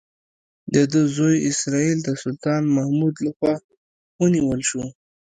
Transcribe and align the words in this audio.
د 0.73 0.75
ده 0.91 1.01
زوی 1.15 1.35
اسراییل 1.49 1.99
د 2.03 2.09
سلطان 2.23 2.61
محمود 2.75 3.15
لخوا 3.25 3.53
ونیول 4.21 4.61
شو. 4.69 4.83